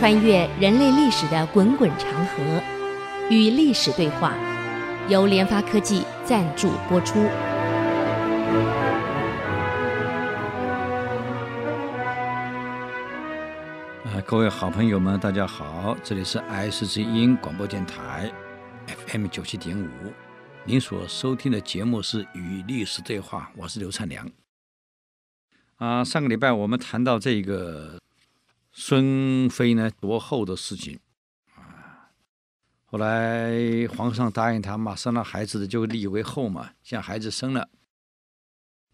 [0.00, 2.42] 穿越人类历史的滚滚长河，
[3.28, 4.34] 与历史对话，
[5.10, 7.20] 由联发科技赞助播出。
[14.06, 18.32] 啊，各位好朋友们，大家好，这里是 IC 之音广播电台
[18.86, 19.86] FM 九七点五，
[20.64, 24.26] 您所收听的节目是《与历史对话》，我是刘灿良。
[25.76, 28.00] 啊，上个礼拜我们谈到这个。
[28.82, 30.98] 孙妃呢夺后的事情
[31.54, 32.08] 啊，
[32.86, 36.72] 后来皇上答应他嘛，生了孩子的就立为后嘛。
[36.82, 37.68] 现在孩子生了，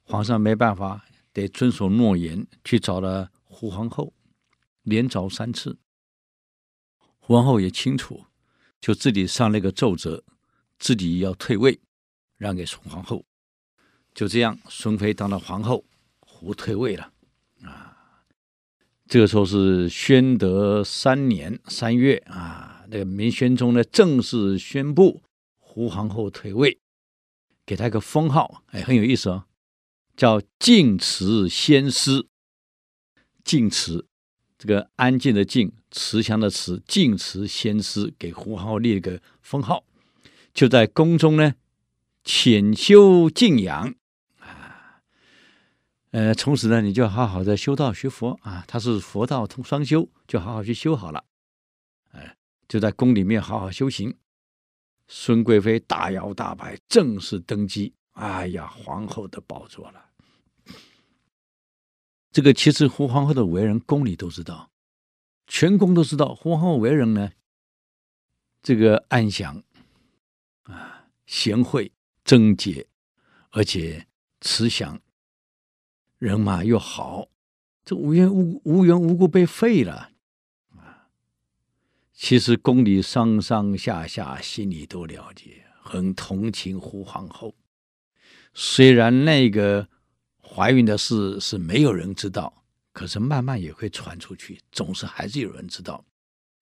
[0.03, 4.13] 皇上没办法，得遵守诺言，去找了胡皇后，
[4.83, 5.79] 连找三次。
[7.21, 8.25] 胡皇后也清楚，
[8.81, 10.25] 就自己上了一个奏折，
[10.81, 11.79] 自己要退位，
[12.37, 13.25] 让给孙皇后。
[14.13, 15.85] 就这样，孙妃当了皇后，
[16.19, 17.13] 胡退位了。
[19.09, 25.23] 这个时候是宣德三年三月啊，那个明宣宗呢正式宣布
[25.59, 26.79] 胡皇后退位，
[27.65, 29.45] 给她一个封号，哎，很有意思哦，
[30.17, 32.27] 叫静慈仙师。
[33.45, 34.09] 静慈，
[34.59, 39.85] 这个安静的静，慈祥的慈，静慈仙师给胡皇后立了个封号，
[40.53, 41.55] 就在宫中呢
[42.25, 43.95] 潜修静养。
[46.17, 48.65] 呃，从此呢，你就好好的修道学佛啊。
[48.67, 51.23] 他是佛道同双修，就好好去修好了。
[52.13, 54.17] 哎，就在宫里面好好修行。
[55.09, 60.07] 孙贵妃大摇大摆正式登基，哎呀，皇后的宝座了。
[62.33, 64.71] 这个其实胡皇后的为人，宫里都知道，
[65.47, 66.35] 全宫都知道。
[66.35, 67.31] 胡皇后为人呢，
[68.63, 69.63] 这个安详
[70.63, 71.93] 啊，贤惠、
[72.25, 72.87] 贞洁，
[73.51, 74.07] 而且
[74.41, 74.99] 慈祥。
[76.19, 77.29] 人马又好，
[77.85, 80.13] 这无缘无无缘无故被废了
[80.75, 81.09] 啊！
[82.15, 87.55] 其实宫里上上下下心里都了解，很同情胡皇后。
[88.55, 89.87] 虽然那个
[90.41, 96.03] 怀孕的事是没有人知道，可是慢慢也会传出去，总是还是有人知道。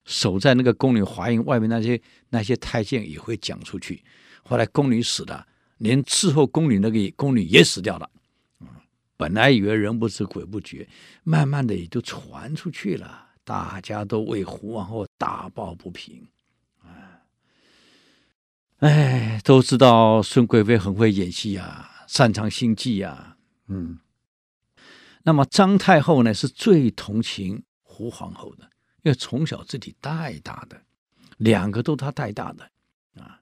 [0.05, 4.03] 守在那个宫里怀孕，外面那些那些太监也会讲出去。
[4.43, 5.47] 后来宫女死了，
[5.78, 8.11] 连伺候宫女那个宫女也死掉了。
[9.25, 10.87] 本来以为人不知鬼不觉，
[11.23, 16.29] 慢慢的也就传出去了，大家都为胡皇后打抱不平，
[16.83, 17.25] 啊，
[18.81, 23.99] 哎，都知道孙贵妃很会演戏啊，擅长心计啊，嗯。
[25.23, 28.65] 那么张太后呢，是最同情胡皇后的，
[29.05, 30.79] 因为从小自己带大的，
[31.39, 32.71] 两个都她带大的
[33.19, 33.41] 啊。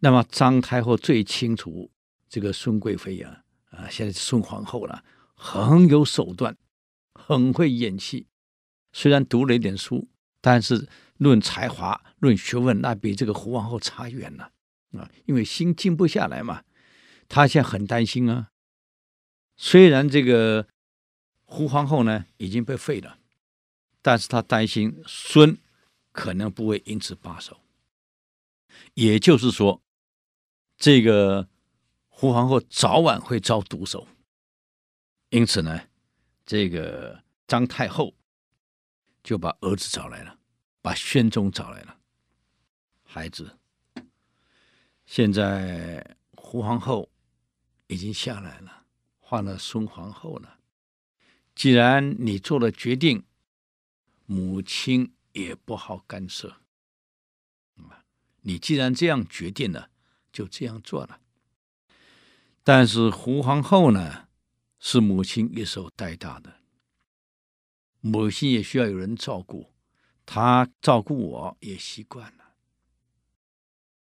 [0.00, 1.90] 那么张太后最清楚
[2.30, 3.41] 这个孙贵妃呀。
[3.72, 5.02] 啊，现在孙皇后了，
[5.34, 6.56] 很有手段，
[7.14, 8.26] 很会演戏。
[8.92, 10.10] 虽然读了一点书，
[10.42, 14.52] 但是论才华、论学问，那比这个胡皇后差远了
[14.92, 15.10] 啊！
[15.24, 16.64] 因为心静不下来嘛。
[17.28, 18.50] 她现在很担心啊。
[19.56, 20.68] 虽然这个
[21.44, 23.18] 胡皇后呢已经被废了，
[24.02, 25.56] 但是她担心孙
[26.12, 27.62] 可能不会因此罢手。
[28.92, 29.80] 也就是说，
[30.76, 31.48] 这个。
[32.22, 34.06] 胡皇后早晚会遭毒手，
[35.30, 35.88] 因此呢，
[36.46, 38.14] 这个张太后
[39.24, 40.38] 就把儿子找来了，
[40.80, 41.98] 把宣宗找来了。
[43.02, 43.58] 孩子，
[45.04, 47.10] 现在胡皇后
[47.88, 48.84] 已经下来了，
[49.18, 50.60] 换了孙皇后了。
[51.56, 53.24] 既然你做了决定，
[54.26, 56.58] 母亲也不好干涉。
[58.42, 59.90] 你既然这样决定了，
[60.32, 61.18] 就这样做了。
[62.64, 64.28] 但是胡皇后呢，
[64.78, 66.60] 是母亲一手带大的，
[68.00, 69.72] 母亲也需要有人照顾，
[70.24, 72.54] 她照顾我也习惯了。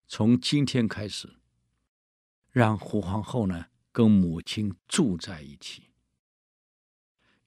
[0.08, 1.38] 从今天开始，
[2.52, 5.90] 让胡皇后呢跟母亲住在一起，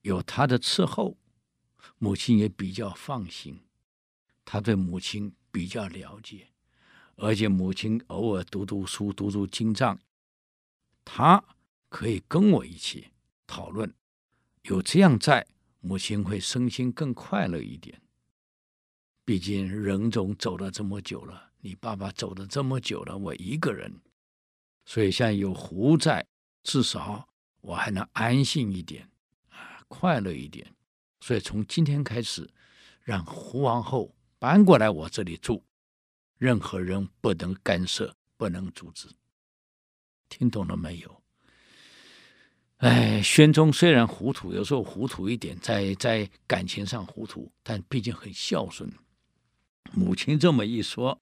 [0.01, 1.17] 有她的伺候，
[1.99, 3.63] 母亲也比较放心，
[4.45, 6.49] 她对母亲比较了解，
[7.15, 10.01] 而且母亲偶尔读读书，读读经藏。
[11.05, 11.43] 他
[11.89, 13.09] 可以跟我一起
[13.47, 13.93] 讨论，
[14.63, 15.47] 有这样在，
[15.81, 18.01] 母亲会身心更快乐一点。
[19.25, 24.01] 毕竟仁宗走了这么久了，你爸爸走了这么久了，我一个人，
[24.85, 26.27] 所以现在有胡在，
[26.63, 27.29] 至少
[27.61, 29.09] 我还能安心一点，
[29.51, 30.75] 啊，快乐一点。
[31.21, 32.51] 所以从今天开始，
[33.03, 35.65] 让胡王后搬过来我这里住，
[36.37, 39.09] 任何人不能干涉，不能阻止。
[40.29, 41.23] 听懂了没有？
[42.79, 48.91] 哎，宣宗虽然糊涂，有时候糊涂一点，在在感情上糊涂，但毕竟很孝顺。
[49.93, 51.19] 母亲这么一说，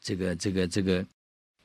[0.00, 1.04] 这个这个这个，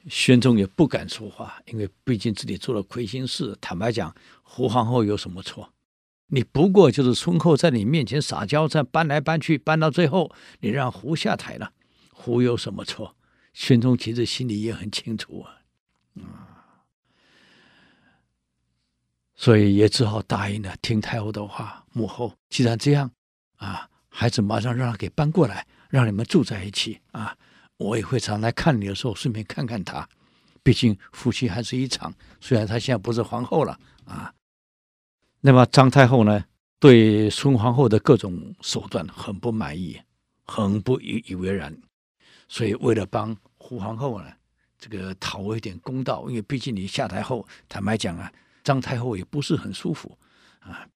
[0.10, 3.56] 宣宗也不敢说话，因为毕竟自己做了亏心事。
[3.62, 5.72] 坦白讲，胡皇后有什么错？
[6.28, 11.72] 你不过就是孙后在你面前撒娇，再搬来搬去，搬到最后，你让胡下台了，
[12.12, 13.16] 胡有什么错？
[13.54, 15.61] 宣宗其实心里也很清楚啊，
[16.16, 16.84] 啊，
[19.36, 21.86] 所以也只好答应了，听太后的话。
[21.94, 23.12] 母后既然这样，
[23.58, 27.38] 啊，孩子马上让他给搬过来，让你们住在一起啊。
[27.78, 30.08] 我也会常来看你的时候，顺便看看他，
[30.62, 32.14] 毕竟夫妻还是一场。
[32.40, 34.34] 虽然他现在不是皇后了啊。
[35.40, 36.46] 那么张太后呢，
[36.80, 40.00] 对孙皇后的各种手段很不满意，
[40.46, 41.76] 很不以以为然，
[42.48, 44.32] 所以为了帮胡皇后呢，
[44.82, 48.30] 这个讨回一点公道，因为毕竟你下台后，坦白讲啊，
[48.66, 50.18] 张太后也不是很舒服
[50.60, 50.90] 啊，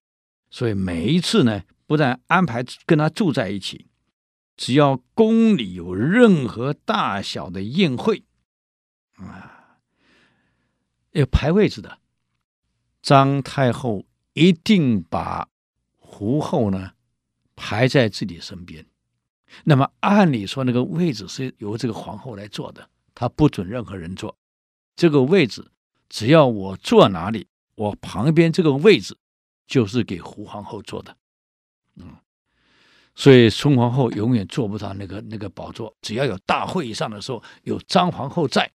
[0.50, 3.86] 所以每一次呢，不但安排跟他住在一起，
[4.58, 8.24] 只要宫里有任何大小的宴会
[9.14, 9.78] 啊，
[11.12, 11.98] 要排位置的，
[13.00, 14.04] 张太后。
[14.38, 15.48] 一定把
[15.96, 16.92] 胡后呢
[17.54, 18.84] 排在自己身边。
[19.64, 24.38] 那么按理说，那个位置是由这个皇后来坐的，他不准任何人坐。
[24.94, 25.72] 这个位置
[26.08, 29.16] 只要我坐哪里，我旁边这个位置
[29.66, 31.16] 就是给胡皇后坐的。
[31.96, 32.14] 嗯，
[33.16, 35.92] 所以孙皇后永远坐不到那个那个宝座。
[36.00, 38.70] 只要有大会议上的时候，有张皇后在。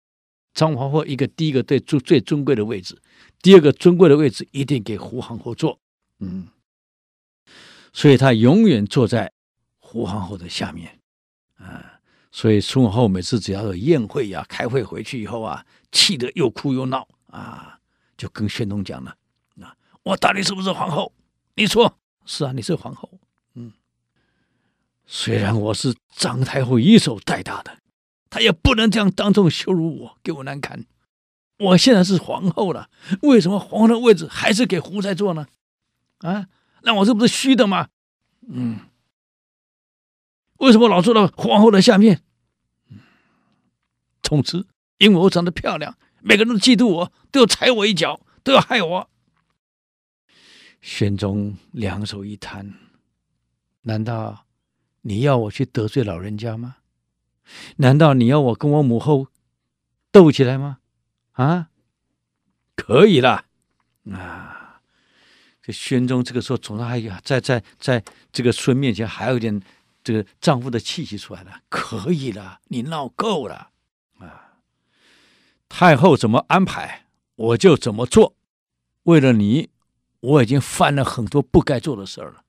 [0.54, 3.00] 张皇后一个第一个最最最尊贵的位置，
[3.40, 5.80] 第二个尊贵的位置一定给胡皇后坐，
[6.18, 6.46] 嗯，
[7.94, 9.32] 所以她永远坐在
[9.78, 11.00] 胡皇后的下面，
[12.32, 17.78] 所以孙皇后每次只要有宴会呀、开会回去以后啊，气得又哭又闹啊，
[18.16, 19.14] 就跟宣宗讲了，
[19.60, 21.12] 啊，我到底是不是皇后？
[21.54, 23.20] 你说是啊，你是皇后，
[23.54, 23.72] 嗯，
[25.06, 27.78] 虽然我是张太后一手带大的。
[28.30, 30.86] 她也不能这样当众羞辱我，给我难堪。
[31.58, 32.88] 我现在是皇后了，
[33.20, 35.46] 为什么皇后的位置还是给胡在坐呢？
[36.20, 36.46] 啊，
[36.80, 37.88] 那我这不是虚的吗？
[38.48, 38.80] 嗯，
[40.62, 42.22] 为什么老坐到皇后的下面？
[42.88, 43.00] 嗯，
[44.22, 44.68] 从此
[44.98, 49.10] 因为我长得漂亮，每个人都嫉妒我，都要踩我一脚，都要害我。
[50.80, 52.74] 宣宗两手一摊，
[53.82, 54.46] 难道
[55.00, 56.76] 你要我去得罪老人家吗？
[57.76, 59.26] 难道你要我跟我母后
[60.12, 60.78] 斗起来吗？
[61.32, 61.70] 啊，
[62.76, 63.46] 可以了
[64.12, 64.80] 啊！
[65.60, 69.60] 这宣宗这个时候总算还有在在在这个孙面前还有一点
[70.02, 71.62] 这个丈夫的气息出来了。
[71.68, 73.70] 可以了，你闹够了
[74.18, 74.58] 啊！
[75.68, 78.34] 太后怎么安排，我就怎么做。
[79.04, 79.70] 为了你，
[80.20, 82.44] 我已经犯了很多不该做的事儿了，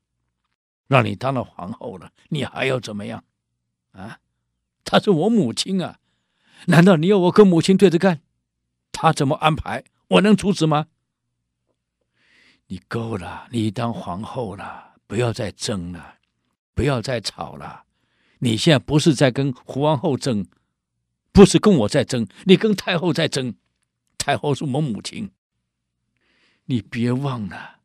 [0.88, 3.24] 让你当了皇后了，你还要怎么样
[3.92, 4.20] 啊？
[4.84, 6.00] 她是我母亲啊，
[6.68, 8.22] 难道你要我跟母亲对着干？
[8.92, 10.88] 她怎么安排，我能阻止吗？
[12.68, 16.16] 你够了，你当皇后了，不要再争了，
[16.74, 17.84] 不要再吵了。
[18.40, 20.46] 你现在不是在跟胡皇后争，
[21.31, 23.56] 不是跟我在争，你跟太后在争。
[24.18, 25.31] 太后是我们母亲，
[26.66, 27.80] 你别忘了，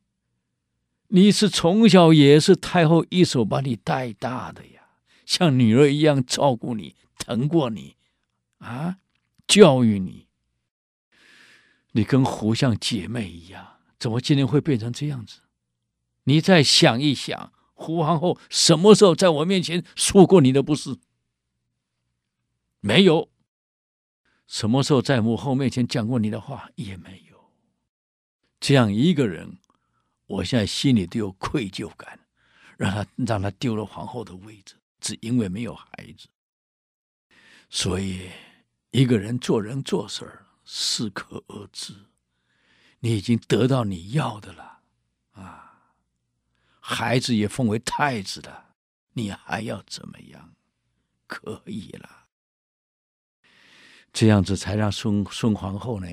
[1.09, 4.83] 你是从小也是太后一手把你带大的呀。
[5.27, 7.97] 像女儿一样照顾你、疼过你，
[8.59, 8.99] 啊，
[9.47, 10.29] 教育你。
[11.93, 15.41] 你跟胡像姐妹一样，怎么今天会变成这样子？
[16.25, 17.53] 你再想一想，
[17.89, 20.99] 胡皇后什么时候在我面前说过你的不是？
[22.81, 23.31] 没有。
[24.47, 26.71] 什么时候在母后面前讲过你的话？
[26.75, 27.51] 也没有。
[28.61, 29.57] 这样一个人，
[30.27, 32.21] 我现在心里都有愧疚感，
[32.77, 34.75] 让他让他丢了皇后的位置。
[35.01, 36.29] 只因为没有孩子，
[37.71, 38.29] 所以
[38.91, 41.95] 一个人做人做事儿适可而止。
[43.01, 44.81] 你已经得到你要的了
[45.31, 45.68] 啊，
[46.91, 48.75] 孩子也封为太子了，
[49.13, 50.55] 你还要怎么样？
[51.27, 52.09] 可以了，
[54.11, 56.09] 这样子才让孙孙皇后呢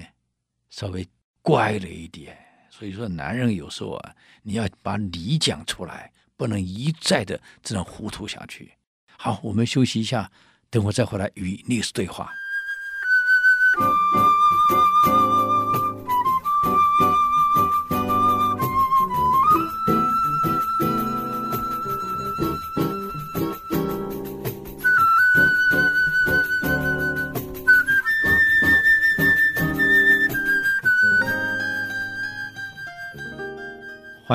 [0.69, 1.07] 稍微
[1.41, 2.37] 乖了一点。
[2.69, 6.11] 所以说，男人有时候啊，你要把理讲出来。
[6.37, 8.73] 不能一再的这样糊涂下去。
[9.17, 10.29] 好，我们休息一下，
[10.69, 12.29] 等会再回来与历史对话。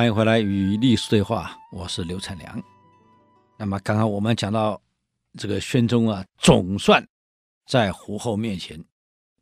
[0.01, 2.63] 欢迎回来与历史对话，我是刘灿良。
[3.59, 4.81] 那么刚刚我们讲到
[5.37, 7.07] 这个宣宗啊，总算
[7.67, 8.83] 在胡后面前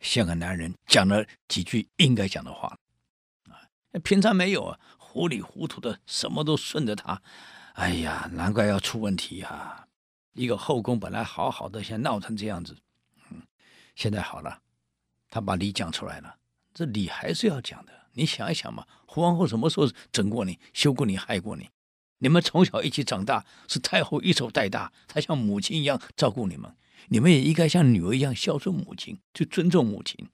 [0.01, 2.77] 像个男人讲了几句应该讲的话
[3.45, 3.55] 啊，
[4.03, 7.23] 平常没有啊，糊里糊涂的什么都顺着他，
[7.75, 9.87] 哎呀，难怪要出问题啊！
[10.33, 12.77] 一个后宫本来好好的，现在闹成这样子，
[13.31, 13.41] 嗯，
[13.95, 14.61] 现在好了，
[15.31, 16.35] 他把理讲出来了，
[16.75, 17.93] 这理还是要讲的。
[18.19, 21.71] 你想一想嘛，胡皇后什么时候整过你、羞过你、害过你？
[22.19, 26.77] 你们从小一起长大，是太后一手带大，她像母亲一样照顾你们，
[27.11, 30.29] 你们也应该像女儿一样孝顺母亲，去尊重母亲。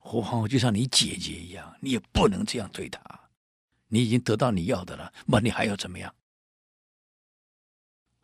[0.00, 3.00] 胡皇后就像你姐姐一样，你也不能这样对她。
[3.88, 6.12] 你已经得到你要的了，那你还要怎么样？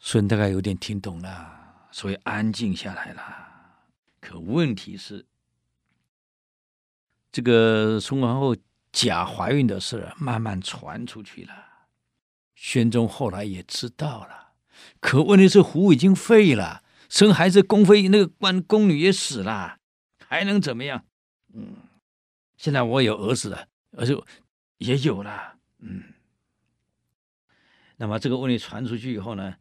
[0.01, 3.23] 孙大概有点听懂了，所以安静下来了。
[4.21, 5.27] 可问题是。
[7.33, 8.55] 这个孙皇后
[8.93, 11.89] 假怀孕的事慢慢传出去了，
[12.55, 14.53] 宣宗后来也知道了。
[15.01, 19.79] 可问题是胡已经废了，生孩子宫妃那个官宫女也死了，
[20.29, 21.07] 还能怎么样？
[21.55, 21.75] 嗯，
[22.59, 24.23] 现在我有儿子了，儿子
[24.77, 25.57] 也有了。
[25.79, 26.13] 嗯，
[27.97, 29.57] 那么这个问题传出去以后呢，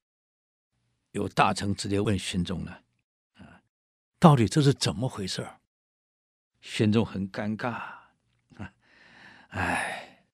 [1.12, 2.82] 有大臣直接问宣宗了：
[3.36, 3.62] 啊，
[4.20, 5.48] 到底这是怎么回事？
[6.62, 7.70] 宣宗很尴尬，
[8.58, 8.74] 啊，
[9.50, 10.26] 哎，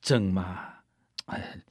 [0.00, 0.74] 朕嘛，
[1.26, 1.62] 哎，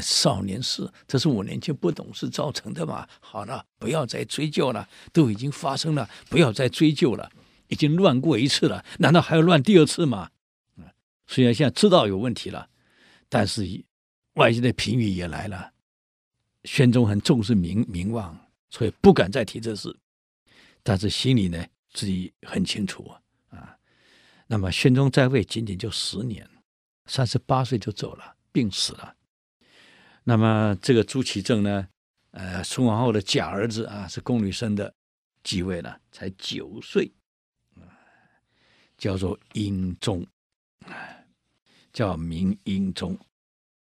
[0.00, 3.06] 少年事，这是我年轻不懂事造成的嘛。
[3.20, 7.30] 好了，不要再追究了，都已经发生了，不要再追究了，
[7.68, 10.30] 已经乱过一次了，难道还要乱第二次吗？
[11.26, 12.70] 虽然现在知道有问题了，
[13.28, 13.84] 但是
[14.34, 15.72] 外界的评语也来了，
[16.64, 18.34] 宣宗很重视名名望，
[18.70, 19.94] 所以不敢再提这事，
[20.82, 21.62] 但是心里呢？
[21.98, 23.20] 自己很清楚啊，
[23.58, 23.76] 啊，
[24.46, 26.48] 那么宣宗在位仅仅就十年，
[27.06, 29.16] 三十八岁就走了，病死了。
[30.22, 31.88] 那么这个朱祁镇呢，
[32.30, 34.94] 呃，孙皇后的假儿子啊，是宫女生的，
[35.42, 37.12] 继位了，才九岁，
[37.74, 37.82] 啊
[38.96, 40.24] 叫做英宗，
[41.92, 43.18] 叫明英宗。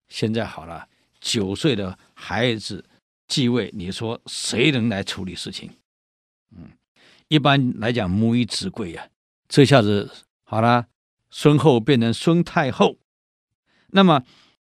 [0.08, 0.88] 现在好了，
[1.20, 2.82] 九岁的孩子
[3.28, 5.70] 继位，你说谁能来处理事情？
[6.56, 6.70] 嗯。
[7.28, 9.08] 一般来讲，母以子贵呀，
[9.48, 10.08] 这下子
[10.44, 10.86] 好了，
[11.28, 12.98] 孙后变成孙太后，
[13.88, 14.22] 那么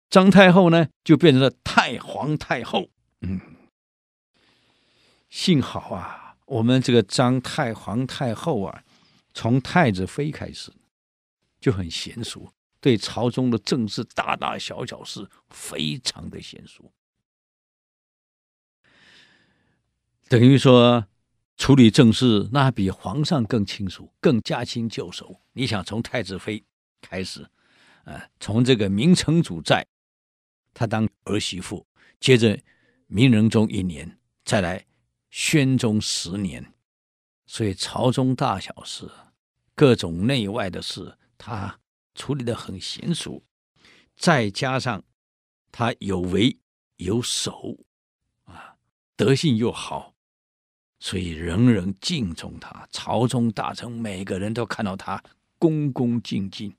[0.09, 2.89] 张太后呢，就变成了太皇太后。
[3.19, 3.41] 嗯，
[5.29, 8.85] 幸好啊，我们这个张太皇太后啊，
[9.33, 10.71] 从太子妃开始
[11.59, 16.93] 就很娴熟，对朝中的政事大大小小事非常的娴熟，
[20.29, 21.05] 等于说。
[21.55, 25.39] 处理政事，那比皇上更清楚，更驾轻就熟。
[25.53, 26.63] 你想从太子妃
[26.99, 27.47] 开始，
[28.03, 29.85] 啊，从这个明成祖在，
[30.73, 31.85] 他当儿媳妇，
[32.19, 32.59] 接着
[33.07, 34.85] 明仁宗一年，再来
[35.29, 36.73] 宣宗十年，
[37.45, 39.09] 所以朝中大小事，
[39.75, 41.79] 各种内外的事，他
[42.15, 43.43] 处理得很娴熟。
[44.15, 45.03] 再加上
[45.71, 46.57] 他有为
[46.97, 47.77] 有守，
[48.45, 48.75] 啊，
[49.15, 50.12] 德性又好。
[51.03, 55.21] 所以人人敬重他，朝中大臣每个人都看到他
[55.59, 56.73] 恭恭敬敬。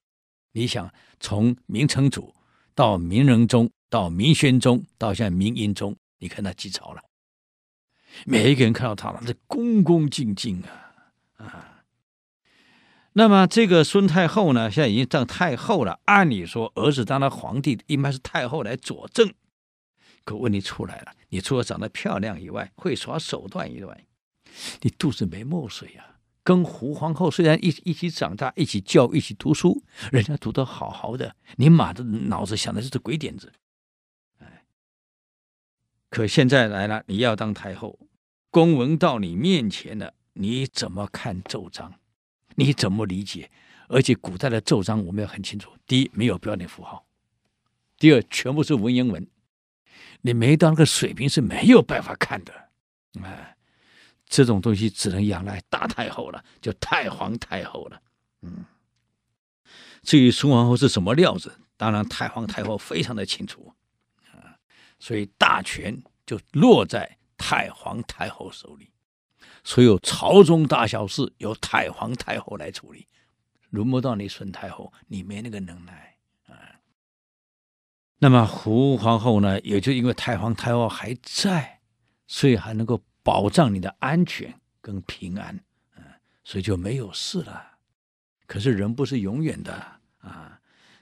[0.53, 0.91] 你想，
[1.21, 2.35] 从明成祖
[2.75, 7.03] 到明仁宗，到明宣宗，到现在明英宗，你看他几朝了？
[8.25, 11.85] 每一个人看到他了，这恭恭敬敬啊啊！
[13.13, 16.01] 那么这个孙太后呢，现在已经当太后了。
[16.07, 19.35] 按理说，儿子当了皇帝，应该是太后来佐证。
[20.25, 24.07] 可问题出来了，你除了长得漂亮以外，会耍手段以外，
[24.83, 29.83] 你肚子没墨水呀、跟胡皇后虽然一一起长大，一起教，一起读书，
[30.13, 33.53] 人家读得好好的，你妈的脑子想的是这鬼点子。
[34.39, 34.65] 哎，
[36.11, 37.99] 可现在来了，你要当太后，
[38.51, 41.95] 公文到你面前了，你怎么看奏章？
[42.57, 43.51] 你怎么理解？
[43.89, 47.05] 而且古代的奏章我们要很清楚：第一，没有标点符号；
[47.99, 49.27] 第二，全部是文言文，
[50.21, 52.53] 你没到那个水平是没有办法看的。
[53.23, 53.54] 哎。
[54.27, 58.03] 这种东西只能仰赖大太后了， 就太皇太后了。
[58.43, 58.65] 嗯，
[60.03, 63.73] 至于孙皇后是什么料子，当然太皇太后非常的清楚
[64.33, 64.59] 啊，
[64.99, 68.91] 所以大权就落在太皇太后手里，
[69.63, 73.07] 所有朝中大小事由太皇太后来处理，
[73.71, 76.17] 轮不到你孙太后，你没那个能耐
[76.47, 76.81] 啊。
[78.19, 81.81] 那么胡皇后呢，也就因为太皇太后还在，
[82.27, 83.01] 所以还能够。
[83.25, 85.59] 保障你的安全跟平安，
[85.97, 86.05] 嗯，
[86.45, 87.79] 所以就没有事了。
[88.47, 89.73] 可是人不是永远的
[90.19, 90.61] 啊，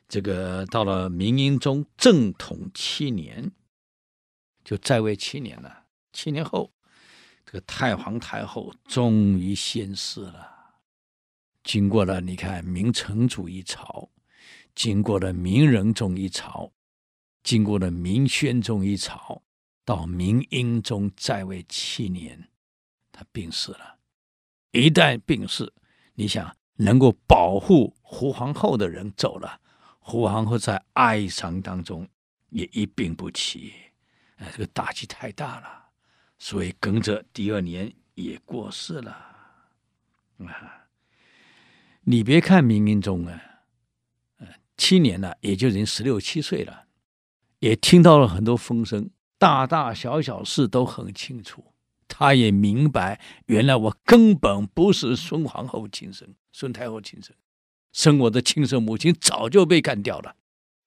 [0.09, 3.51] 这个到了明英宗正统七年，
[4.65, 5.87] 就在位七年了。
[6.13, 6.73] 七年后，
[7.45, 10.51] 这个太皇太后终于仙逝了。
[11.65, 14.11] 经过了你看明成祖一朝，
[14.75, 16.73] 经过了明仁宗一朝，
[17.43, 19.43] 经过了明宣宗一朝，
[19.85, 22.49] 到明英宗在位七年，
[23.11, 23.99] 他病逝了。
[24.71, 25.73] 一旦病逝，
[26.15, 29.61] 你想能够保护胡皇后的人走了。
[29.99, 32.09] 胡皇后在哀伤当中
[32.51, 33.73] 也一病不起，
[34.37, 35.91] 哎，这个打击太大了，
[36.39, 39.11] 所以跟着第二年也过世了。
[40.39, 40.89] 啊，
[42.03, 43.41] 你别看明英宗啊，
[44.77, 46.87] 七年了，也就已经十六七岁了，
[47.61, 49.09] 也听到了很多风声，
[49.43, 51.65] 大大小小事都很清楚。
[52.07, 57.35] 他也明白，原来我根本不是孙皇后亲生，孙太后亲生。
[57.91, 60.37] 生我的亲生母亲早就被干掉了，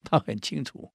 [0.05, 0.93] 他很清楚，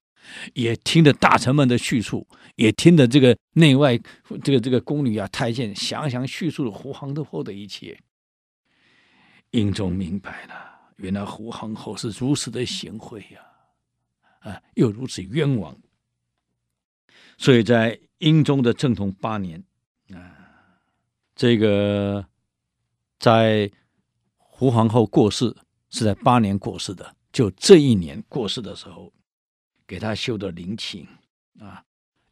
[0.55, 3.95] 也听着大臣们的叙述，也听着这个内外
[4.43, 7.95] 这个这个宫女啊太监详详叙述了胡皇后的一切。
[9.51, 10.55] 英宗明白了，
[10.95, 15.77] 原来胡皇后是如此的贤惠呀，啊，又如此冤枉，
[17.41, 19.63] 所以在英宗的正统八年
[20.13, 20.37] 啊，
[21.35, 22.23] 这个
[23.17, 23.71] 在
[24.37, 25.57] 胡皇后过世。
[25.93, 29.11] 是在八年过世的，就这一年过世的时候，
[29.85, 31.05] 给他修的陵寝
[31.59, 31.83] 啊，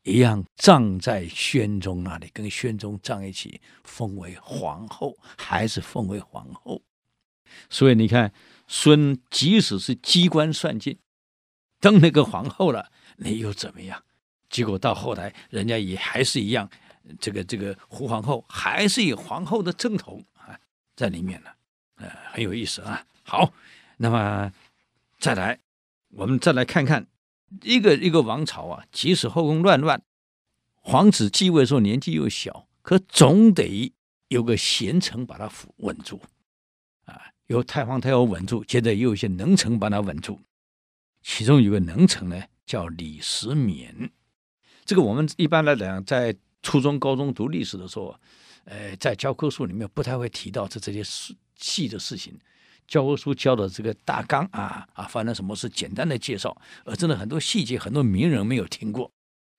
[0.03, 6.81] 一样葬在宣宗那里，跟宣宗葬一起，封为皇后，还是封为皇后。
[7.69, 8.31] 所以你看，
[8.65, 10.97] 孙即使是机关算尽，
[11.81, 14.01] 当那个皇后了，你又怎么样？
[14.49, 16.69] 结果到后来，人家也还是一样，
[17.19, 20.59] 这个这个胡皇后还是以皇后的正统啊
[20.95, 21.49] 在里面呢，
[21.95, 23.05] 呃，很有意思啊。
[23.23, 23.53] 好，
[23.97, 24.51] 那么
[25.19, 25.59] 再来，
[26.09, 27.05] 我们再来看看
[27.61, 30.01] 一个一个王朝啊，即使后宫乱乱，
[30.75, 33.93] 皇子继位的时候年纪又小，可总得
[34.29, 36.19] 有个贤臣把他扶稳住
[37.05, 40.39] 啊，由太皇太后稳住，接着又有一些能臣把他稳住。
[41.21, 44.09] 其中有个能臣呢，叫李时勉。
[44.89, 48.19] 这个我们一般来讲，在初中、高中读历史的时候，
[48.65, 52.33] 呃，在教科书里面不太会提到这这些细细的事情。
[52.87, 59.11] 教科书教的这个大纲啊啊，发生什么事简单的介绍，而真的很多细节，很多名人没有听过。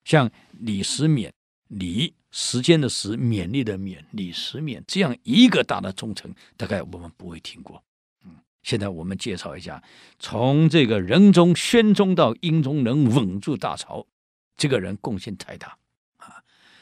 [0.03, 1.31] 像李时勉，
[1.69, 7.81] 李时间的时，勉励的勉，李时勉这样一个大的忠臣，大概我们不会听过。
[8.25, 9.81] 嗯，现在我们介绍一下，
[10.19, 14.05] 从这个仁宗、宣宗到英宗能稳住大朝，
[14.61, 15.75] 这个人贡献太大
[16.17, 16.37] 啊。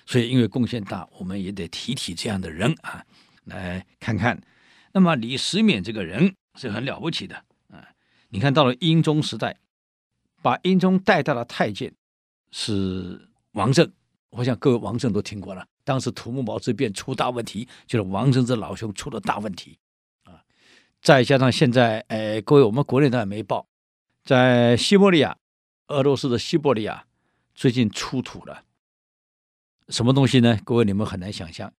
[0.05, 3.05] 所以因为贡献大，我们也得提提这样的人啊，
[3.45, 4.41] 来看看。
[4.91, 6.35] 那么李时勉这个人。
[6.55, 7.37] 是很了不起的
[7.69, 7.87] 啊！
[8.29, 9.55] 你看到了英宗时代，
[10.41, 11.93] 把英宗带大的太监
[12.51, 13.89] 是王振，
[14.31, 15.65] 我想各位王振都听过了。
[15.85, 19.77] 当时土木堡之变出大问题，就是王振这老兄出了大问题
[20.25, 20.43] 啊！
[21.01, 23.69] 再加上现在，哎，各位我们国内当然没报，
[24.25, 25.37] 在西伯利亚，
[25.87, 27.05] 俄罗斯的西伯利亚
[27.59, 28.63] 最近出土了
[29.89, 30.57] 什么东西呢？
[30.63, 31.73] 各位你们很难想象，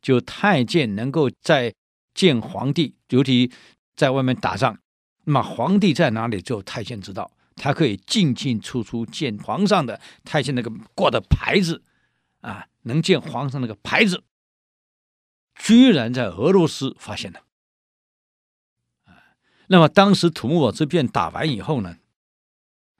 [0.00, 1.74] 就太监能够在
[2.14, 3.52] 见皇帝，尤其。
[3.96, 4.78] 在外面打仗，
[5.24, 7.30] 那么皇帝在哪里，只有太监知道。
[7.54, 11.82] 他可以进进出出见皇上的太监那个挂的牌子，
[12.40, 14.24] 啊，能见皇上那个牌子，
[15.54, 17.40] 居然在俄罗斯发现了。
[19.04, 21.98] 啊，那么当时土木堡之变打完以后呢，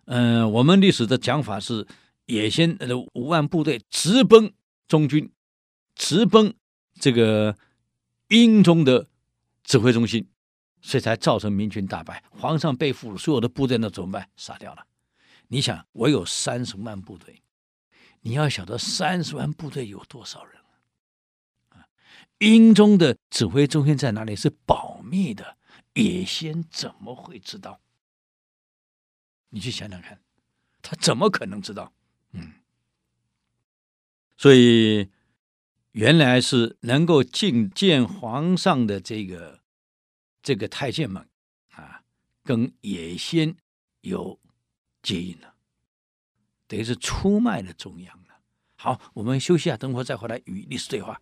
[0.05, 1.87] 嗯、我们历史的讲法是，
[2.31, 4.53] 也先呃五万部队直奔
[4.87, 5.31] 中军，
[5.95, 6.55] 直奔
[6.95, 7.57] 这个
[8.29, 9.09] 英宗的
[9.65, 10.27] 指挥中心。
[10.83, 14.31] 所以才造成明军大败，皇上被俘，所有的部队呢怎么办？
[14.35, 14.87] 杀掉了。
[15.49, 17.43] 你想，我有三十万部队，
[18.23, 20.59] 你要晓得三十万部队有多少人
[21.69, 21.85] 啊？
[22.39, 24.35] 英宗的指挥中心在哪里？
[24.35, 25.59] 是保密的，
[25.93, 27.79] 也先怎么会知道？
[29.51, 30.19] 你去想想看，
[30.81, 31.93] 他怎么可能知道？
[32.33, 32.53] 嗯，
[34.37, 35.09] 所以
[35.93, 39.61] 原来是能够觐见皇上的这个。
[40.43, 41.29] 这个太监们
[41.73, 42.03] 啊，
[42.43, 43.55] 跟野仙
[44.01, 44.41] 有
[45.03, 45.55] 接应了，
[46.67, 48.41] 等于是出卖了中央了。
[48.75, 51.21] 好，我们休息一下，等会再回来与历史对话。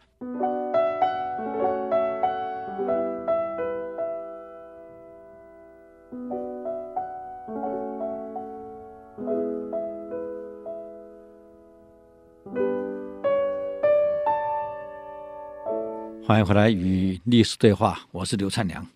[16.29, 18.87] 欢迎回来与历史对话，我是刘灿良。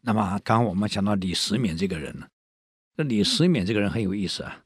[0.00, 2.26] 那么，刚刚我们讲到李时勉这个人呢，
[2.96, 4.64] 那李时勉这个人很有意思啊，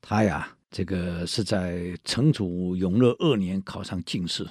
[0.00, 4.48] 他呀，这个是在成祖永乐二年考上进士，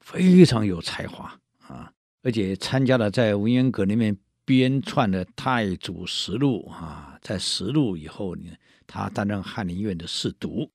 [0.00, 1.92] 非常有才华啊，
[2.22, 4.16] 而且参加了在文渊阁里面
[4.46, 8.50] 编撰的《太祖实录》啊，在实录以后呢，
[8.86, 10.70] 他担任翰林院的侍读，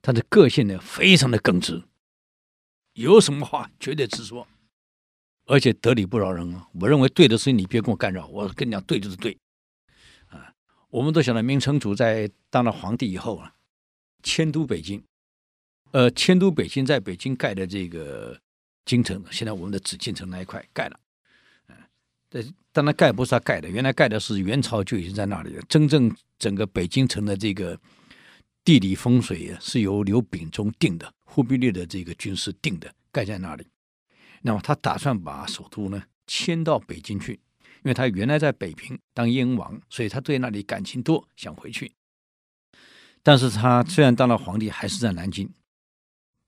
[0.00, 1.82] 他的个性呢非常的耿直，
[2.98, 4.44] 有什么话绝对直说，
[5.46, 6.68] 而且得理不饶人啊！
[6.80, 9.38] 我认为对的事情你别跟我干扰，我跟你讲对就是对。
[10.26, 10.52] 啊
[10.90, 13.54] 我们都晓得，明成祖在当了皇帝以后啊，
[14.24, 15.00] 迁都北京。
[15.92, 18.36] 呃，迁都北京，在北京盖的这个
[18.84, 20.98] 京城，现在我们的紫禁城那一块盖了。
[21.68, 21.76] 嗯，
[22.28, 25.62] 但当然盖不是他盖的，原来盖的是元朝就已经在那里了。
[25.68, 27.78] 真正整个北京城的这个
[28.64, 33.66] 地理风水是由刘秉忠定的，忽必烈的这个军师定的，盖在那里。
[34.42, 37.38] 那么他打算把首都呢迁到北京去。
[37.84, 41.92] 因为他原来在北平当燕王，所以他对那里感情多，想回去。
[43.22, 45.48] 但是他虽然当了皇帝，还是在南京。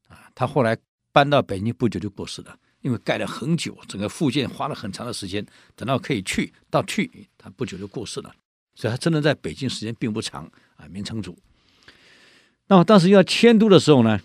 [0.09, 0.77] 啊，他后来
[1.13, 8.35] 搬到北京不久就过世了，因为盖了很久，整个复建花了很长的时间，等到可以去到去，他不久就过世了。
[8.75, 11.39] 所以他真的在北京时间并不长啊，明成祖。
[12.67, 14.21] 那么当时要迁都的时候呢，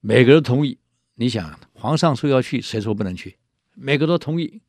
[0.00, 0.78] 每个人都同意。
[1.14, 3.38] 你想，皇上说要去，谁说不能去？
[3.74, 4.62] 每个都同意。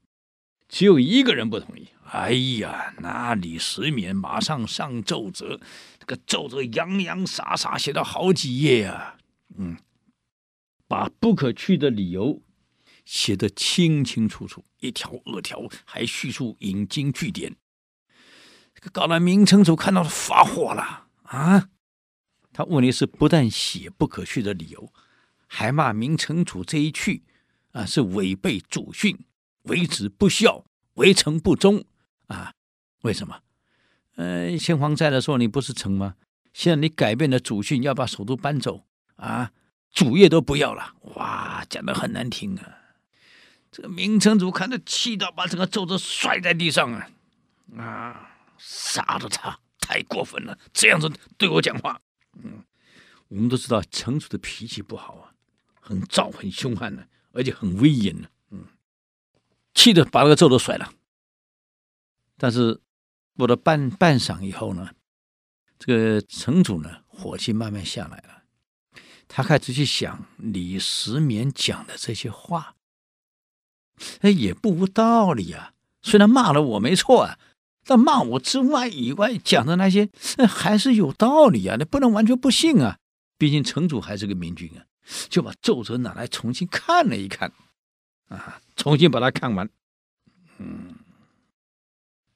[0.67, 1.87] 只有一个人不同意。
[2.11, 5.59] 哎呀，那李时勉马上上奏折，
[5.99, 9.17] 这个奏折洋洋洒洒写了好几页啊，
[9.57, 9.77] 嗯，
[10.87, 12.41] 把不可去的理由
[13.05, 17.55] 写得清清楚楚，一条二条，还叙述引经据典。
[18.73, 21.69] 这个搞得明成祖看到发火了啊！
[22.51, 24.91] 他问题是不但写不可去的理由，
[25.51, 27.23] 还骂明成祖这一去
[27.71, 29.17] 啊是违背祖训。
[29.63, 31.83] 为子不孝，为臣不忠
[32.27, 32.53] 啊！
[33.01, 33.41] 为什么？
[34.15, 36.15] 呃，先皇在的时候你不是臣吗？
[36.53, 38.85] 现在你改变了祖训，要把首都搬走
[39.17, 39.51] 啊，
[39.91, 42.77] 主业都不要了，哇，讲的很难听啊！
[43.71, 47.09] 这个明成祖看着气到把整个奏折摔在地上啊！
[47.77, 49.59] 啊，杀了他！
[49.79, 51.99] 太过分了，这样子对我讲话。
[52.43, 52.63] 嗯，
[53.27, 55.28] 我们都知道成祖的脾气不好啊，
[55.89, 58.29] 很躁，很凶悍的，而且很威严的。
[58.51, 58.63] 嗯
[59.73, 60.93] 气得把那个奏都甩了，
[62.37, 62.79] 但是
[63.35, 64.89] 过了半半晌以后呢，
[65.79, 68.43] 这个城主呢火气慢慢下来了，
[69.27, 72.75] 他开始去想李时勉讲的这些话，
[74.19, 75.73] 哎，也不无道理啊。
[76.01, 77.39] 虽然骂了我没错啊，
[77.85, 80.09] 但骂我之外以外讲的那些，
[80.47, 81.77] 还是有道理啊。
[81.77, 82.99] 你不能完全不信啊，
[83.37, 84.85] 毕竟城主还是个明君啊。
[85.29, 87.51] 就把奏折拿来重新看了一看。
[88.27, 89.67] 啊，重新把它看完。
[90.59, 90.95] 嗯，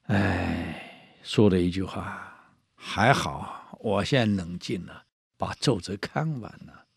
[0.03, 5.05] 哎，说了一句话，还好，我现在冷静了，
[5.37, 6.87] 把奏折看完了。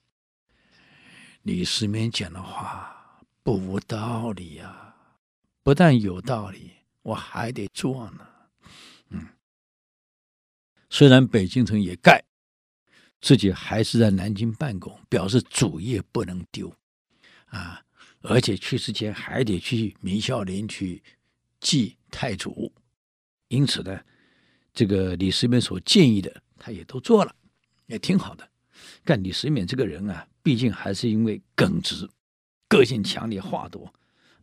[1.43, 4.95] 李世民讲的话不无道理呀，
[5.63, 8.27] 不但有道理，我还得做呢。
[9.11, 9.29] 嗯，
[10.89, 12.25] 虽然北京城也盖，
[13.27, 16.73] 自己还是在南京办公，表示主业不能丢
[17.47, 17.83] 啊。
[18.21, 21.03] 而且去世前还得去明孝陵去
[21.59, 22.73] 祭太祖，
[23.49, 24.01] 因此呢，
[24.73, 27.35] 这个李世民所建议的，他也都做了，
[27.87, 28.49] 也挺好的。
[29.05, 32.09] 但李世民这个人啊，毕竟还是因为耿直，
[32.69, 33.93] 个性强烈，话多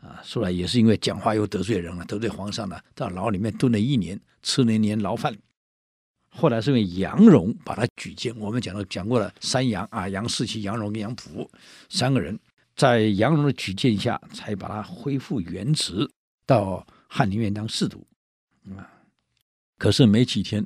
[0.02, 5.34] 啊，说来也是因为讲话又得罪人了，得罪皇上了，到牢里面蹲了一年，吃了一年牢饭。
[6.36, 11.50] 后来是用杨荣把他举荐，我们讲了讲过了，三杨啊，杨士奇、杨荣跟杨溥
[11.89, 12.38] 三个人。
[12.76, 16.10] 在杨荣的举荐下，才把他恢复原职，
[16.43, 18.04] 到翰林院当侍读。
[18.76, 18.89] 啊，
[19.78, 20.65] 可是没几天，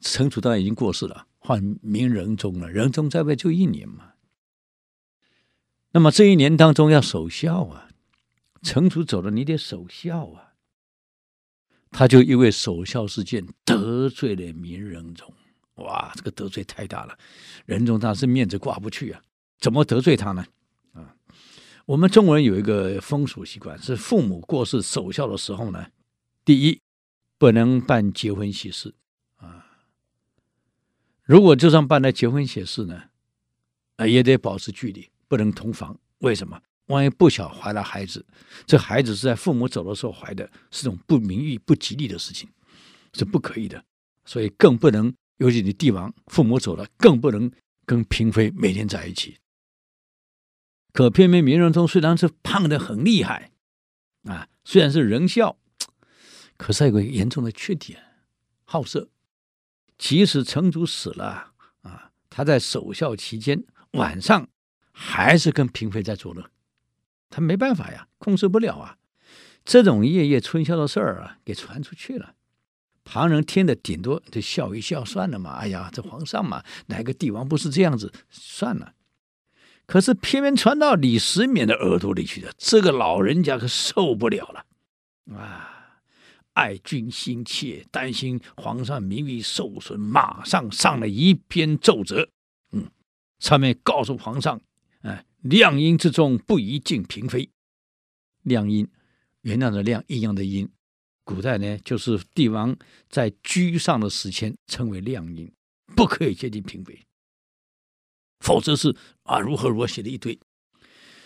[0.00, 2.70] 成祖当然已经过世了，换明仁宗了。
[2.70, 4.12] 仁宗在位就一年嘛。
[5.92, 7.88] 那么这一年当中要守孝啊，
[8.60, 10.43] 成祖走了，你得守孝啊。
[11.96, 15.32] 他就因为守孝事件得罪了明仁宗，
[15.76, 17.16] 哇，这个得罪太大了，
[17.66, 19.22] 仁宗当时面子挂不去啊，
[19.60, 20.44] 怎么得罪他呢？
[20.92, 21.14] 啊
[21.86, 25.86] 我们中国人有一个风俗习惯，是父母过世守孝的时候呢，
[26.44, 26.80] 第一
[27.38, 28.92] 不能办结婚喜事
[29.36, 29.64] 啊。
[31.22, 33.04] 如果就算办了结婚喜事呢，
[33.96, 35.96] 啊也得保持距离，不能同房。
[36.18, 36.60] 为什么？
[36.86, 38.24] 万一不巧怀了孩子，
[38.66, 42.48] 这孩子是在父母走的时候怀的，是种不名誉、不吉利的事情，
[43.14, 43.84] 是不可以的。
[44.26, 47.50] 所以更不能，尤其你帝王父母走了，更不能
[47.86, 49.38] 跟嫔妃每天在一起。
[50.92, 53.50] 可偏偏明仁宗虽然是胖得很厉害，
[54.24, 55.58] 啊，虽然是仁孝，
[56.56, 58.00] 可是还有个严重的缺点，
[58.64, 59.08] 好色，
[59.98, 64.48] 即使成祖死了啊，他在守孝期间晚上
[64.92, 66.50] 还是跟嫔妃在作乐，
[67.34, 68.96] 他没办法呀，控制不了啊。
[69.64, 72.34] 这种夜夜春宵的事儿啊，给传出去了，
[73.02, 75.54] 旁人听的顶多就笑一笑算了嘛。
[75.54, 78.12] 哎呀，这皇上嘛，哪个帝王不是这样子？
[78.30, 78.94] 算了。
[79.84, 85.70] 可是偏偏传到李世民的耳朵里去了，这个老人家可受不了了啊！
[86.52, 92.28] 爱君心切，担心皇上名誉受损，马上上了一篇奏折，
[92.70, 92.86] 嗯，
[93.40, 94.60] 上面告诉皇上，
[95.44, 97.50] 哎，谅阴之中不宜近嫔妃。
[98.42, 98.90] 亮阴。
[99.42, 100.66] 原谅的亮，阴阳的阴，
[101.22, 102.74] 古代呢，就是帝王
[103.10, 105.52] 在居上的时间称为亮阴，
[105.94, 107.04] 不可以接近嫔妃，
[108.40, 110.40] 否则是啊，如何如何写的一堆。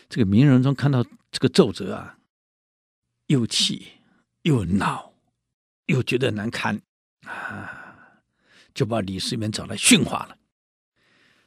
[0.08, 2.18] 这个名人中看到这个奏折啊，
[3.28, 3.86] 又气
[4.42, 5.14] 又恼，
[5.86, 6.82] 又觉得难堪
[7.22, 8.24] 啊，
[8.74, 10.38] 就把李世民找来训话了。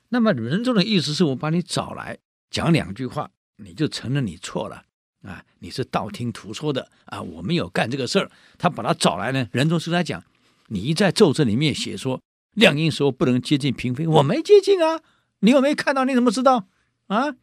[0.07, 2.19] 那么仁宗的意思是我把你找来
[2.51, 4.83] 讲两句话，你就承认你错了。
[5.23, 7.21] 啊，你是道听途说的啊！
[7.21, 8.29] 我没有干这个事儿。
[8.57, 10.23] 他把他找来呢，仁宗是他讲，
[10.67, 12.19] 你一在奏折里面写说，
[12.53, 14.99] 亮英说不能接近嫔妃，我没接近啊！
[15.41, 16.05] 你有没看到？
[16.05, 16.67] 你怎么知道
[17.05, 17.35] 啊？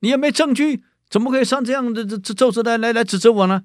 [0.00, 0.82] 你有没证据？
[1.08, 3.64] 怎么可以上这样的这这奏折来来来指责我呢？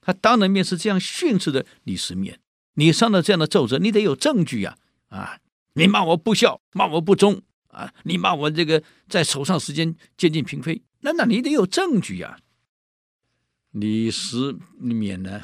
[0.00, 2.38] 他当着面是这样训斥的李世民，
[2.74, 4.78] 你上了这样的奏折，你得有证据呀！
[5.08, 5.40] 啊，
[5.72, 7.42] 你骂我不孝，骂我不忠
[7.76, 7.92] 啊！
[8.04, 12.38] 你骂我这个在手上时间接近嫔妃，那那你得有证据呀！
[13.72, 15.42] 李世民呢，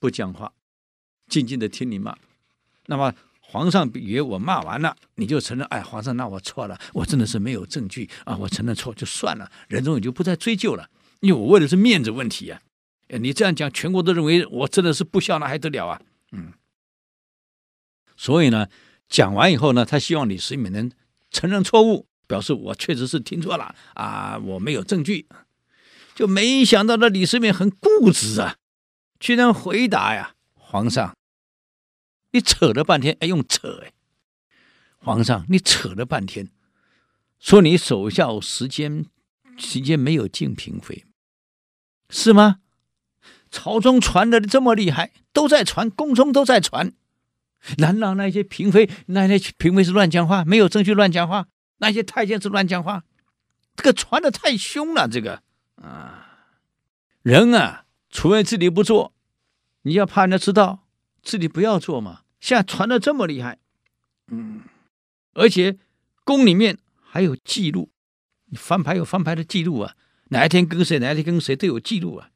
[0.00, 0.52] 不讲话，
[1.28, 2.16] 静静的听你骂。
[2.86, 12.60] 那么皇上以为我骂完了，你就承认，哎，皇上，那我错了，我真的是没有证据啊，我承认错就算了，仁宗也就不再追究了，因为我为的是面子问题呀、
[13.08, 13.18] 啊。
[13.18, 16.00] 你这样讲，全国都认为我真的是不孝，那还得了啊？
[16.32, 16.52] 嗯。
[18.16, 18.68] 所以呢，
[19.08, 20.90] 讲完以后呢，他希望李世民能
[21.30, 25.28] 承认错误，表示我确实是听错了啊，我没有证据。
[26.14, 28.56] 就没想到这李世民很固执啊，
[29.18, 31.16] 居然回答呀，皇上，
[32.32, 33.92] 你扯了半天，哎，用扯哎，
[34.98, 36.50] 皇上，你扯了半天，
[37.38, 39.06] 说你守孝时间
[39.56, 41.06] 时间没有敬嫔妃，
[42.10, 42.58] 是吗？
[43.50, 46.92] 朝中传的这么厉害，都在传，宫中都在传，
[47.78, 51.46] 难道那些嫔妃，那些嫔妃是乱讲话，没有证据乱讲话？
[51.78, 53.04] 那些太监是乱讲话？
[53.76, 55.42] 这个传的太凶了，这个。
[55.76, 56.48] 啊，
[57.22, 59.14] 人啊，除非自己不做，
[59.82, 60.86] 你要怕人家知道，
[61.22, 62.22] 自己不要做嘛。
[62.38, 63.58] 现在传的这么厉害，
[64.28, 64.62] 嗯，
[65.34, 65.78] 而且
[66.24, 67.90] 宫里面还有记录，
[68.46, 69.94] 你翻牌有翻牌的记录啊，
[70.28, 72.30] 哪一天跟谁，哪一天跟谁都有记录啊。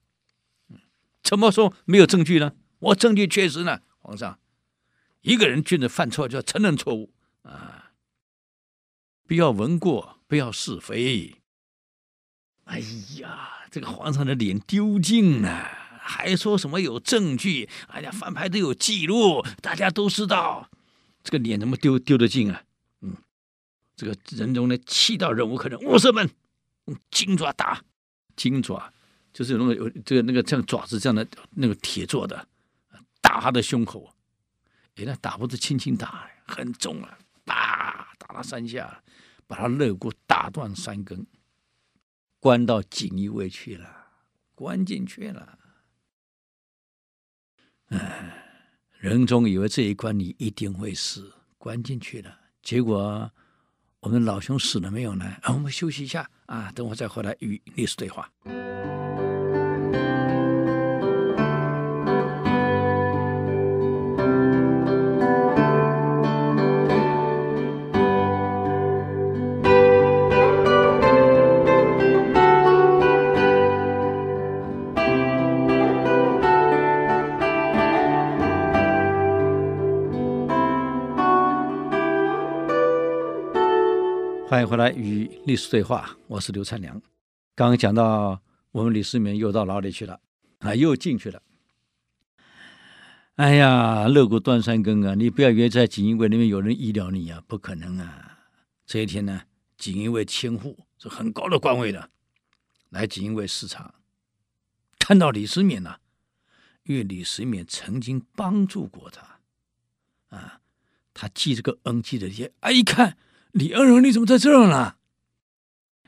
[1.22, 2.52] 怎么说没有证据呢？
[2.78, 4.38] 我证据确实呢，皇上，
[5.24, 7.10] 一个人君子犯错就要承认错误
[7.44, 7.92] 啊，
[9.26, 11.36] 不要闻过，不要是非。
[12.64, 12.78] 哎
[13.18, 15.66] 呀，这个皇上的脸丢尽了，
[15.98, 17.70] 还说什么有证据？
[17.88, 20.68] 哎呀，翻牌都有记录，大家都知道，
[21.22, 22.62] 这个脸怎么丢丢得尽啊？
[23.00, 23.16] 嗯，
[23.96, 26.28] 这个仁宗呢，气到忍无可忍，卧射门，
[26.84, 27.82] 用金爪打，
[28.36, 28.92] 金爪
[29.32, 32.46] 就是那个有这个那个像爪子这样的那个铁做的，
[33.22, 34.13] 打他的胸口。
[34.96, 39.02] 哎，那打不是轻轻打，很重啊，打打了三下，
[39.46, 41.26] 把他肋骨打断三根。
[42.38, 43.88] 关到锦衣卫去了，
[44.54, 45.58] 关进去了。
[47.88, 48.44] 哎，
[48.98, 52.38] 仁宗以为这一关你一定会死，关进去了。
[52.62, 53.30] 结果
[54.00, 55.24] 我们老兄死了没有呢？
[55.42, 58.30] 啊，我们休息一下啊，等会再回来与历史对话。
[84.54, 86.94] 欢迎回来与历史对话，我是刘灿良。
[87.56, 88.40] 刚刚讲到
[88.70, 90.20] 我们李世民又到牢里去了
[90.60, 91.42] 啊，又进去了。
[93.34, 95.16] 哎呀，肋骨断三根啊！
[95.16, 98.46] 你不要以为在锦衣卫那边有人医疗你啊，不可能啊！
[98.86, 99.42] 这一天呢，
[99.76, 102.10] 锦衣卫千户是很高的官位的，
[102.90, 103.92] 来锦衣卫视察，
[105.00, 105.98] 看到李世民了，
[106.84, 109.40] 因为李世民曾经帮助过他
[110.36, 110.60] 啊，
[111.12, 113.16] 他记这个恩记的些，啊，一看。
[113.54, 114.96] 李恩人，你怎么在这儿呢？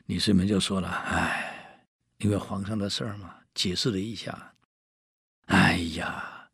[0.07, 1.87] 李世民就说了：“哎，
[2.19, 4.55] 因为皇上的事儿嘛，解释了一下。
[5.45, 6.51] 哎呀，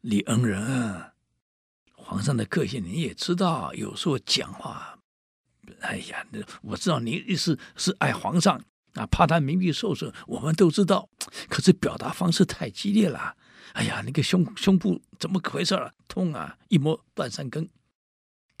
[0.00, 1.12] 李恩人，
[1.94, 4.98] 皇上的个性你也知道，有时候讲话，
[5.82, 6.26] 哎呀，
[6.62, 8.60] 我知道你意思是爱皇上
[8.94, 11.08] 啊，怕他名誉受损，我们都知道。
[11.48, 13.36] 可是表达方式太激烈了，
[13.74, 15.92] 哎呀，那个胸胸部怎么回事啊？
[16.08, 17.70] 痛啊，一摸断三根，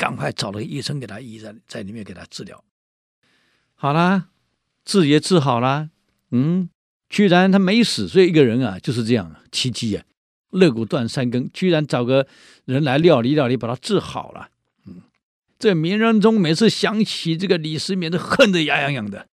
[0.02, 2.64] 赶快找了个医生给他医在在里面给他治疗。
[3.76, 4.30] 好啦，
[4.84, 5.90] 治也治好了，
[6.32, 6.68] 嗯，
[7.08, 10.02] 居然他没死，所以一个人啊就是这样奇迹啊。
[10.50, 12.26] 肋骨断三根，居然找个
[12.64, 14.48] 人来料理料理，把他治好了。
[14.86, 15.02] 嗯，
[15.56, 19.28] 这明仁宗每次想起这个李世民，都恨得牙痒痒的。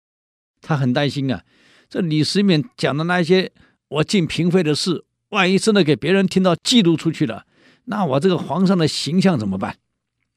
[0.64, 1.44] 他很担心啊，
[1.88, 3.52] 这李世民讲的那些
[3.90, 7.46] 我进嫔妃的事，万一真的给别人听到，记录出去了，
[7.84, 9.78] 那我这个皇上的形象怎么办？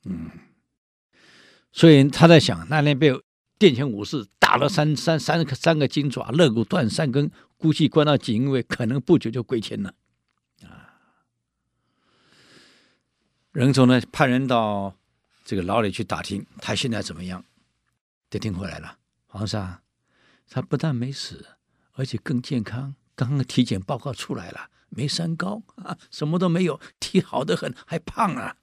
[0.05, 0.31] 嗯，
[1.73, 3.13] 所以他在想，那天被
[3.59, 9.95] 殿前武士打了三三三个三个金爪，肋骨断三根，估计关到锦衣卫，可能不久就归天了。
[10.63, 10.87] 啊
[13.53, 14.95] 仁宗呢，派人到
[15.45, 17.45] 这个牢里去打听他现在怎么样，
[18.31, 18.99] 就听回来了。
[19.27, 19.83] 皇上，
[20.49, 21.45] 他不但没死，
[21.93, 22.95] 而且更健康。
[23.17, 28.57] 刚刚体检报告出来了，没三高啊，什么都没有，体好得很，还胖啊。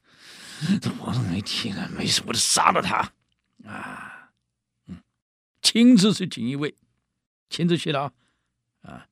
[0.82, 3.13] 这皇上一听啊，没事，我就杀了他
[3.70, 4.32] 啊！
[4.88, 5.02] 嗯，
[5.62, 6.76] 亲自去锦衣卫，
[7.50, 8.13] 亲自去了
[8.82, 9.08] 啊，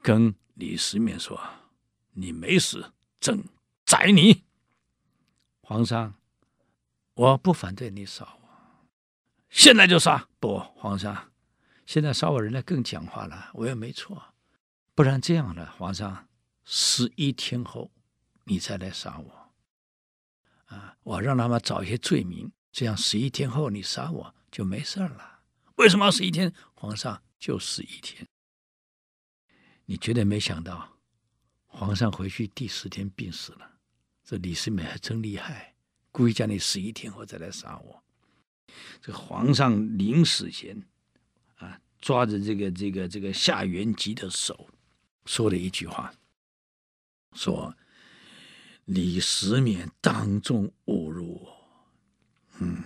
[0.00, 1.40] 跟李世民说
[2.12, 3.44] ：“你没死，朕
[3.84, 4.44] 宰你。”
[5.62, 6.14] 皇上，
[7.14, 8.48] 我不反对你杀我，
[9.48, 10.28] 现在就杀。
[10.40, 11.32] 不，皇上，
[11.86, 14.34] 现在杀我人家更讲话了，我也没错。
[14.94, 16.28] 不然这样了，皇上，
[16.64, 17.90] 十一天后
[18.44, 19.43] 你再来杀我。
[20.74, 25.40] 啊，我让他们找一些罪名，这样十一天后你杀我就没事了。
[25.76, 26.52] 为什么要十一天？
[26.74, 28.26] 皇上，就十一天。
[29.84, 30.98] 你绝对没想到，
[31.66, 33.70] 皇上回去第十天病死了。
[34.24, 35.74] 这李世民还真厉害，
[36.10, 38.02] 故意叫你十一天后再来杀我。
[39.00, 40.82] 这皇上临死前
[41.56, 44.68] 啊，抓着这个这个这个夏元吉的手，
[45.26, 46.12] 说了一句话，
[47.34, 47.76] 说
[48.84, 51.56] 李世民当众侮辱我。
[52.58, 52.84] 嗯，